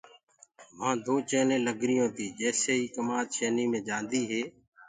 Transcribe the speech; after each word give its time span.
وهآ 0.79 0.93
دو 1.05 1.15
چيني 1.29 1.57
لگريٚونٚ 1.67 2.13
تي 2.17 2.25
جيسي 2.39 2.73
ئي 2.77 2.85
ڪمآد 2.95 3.25
چينيٚ 3.35 3.69
مي 3.71 3.79
جآنديٚ۔ 3.87 4.47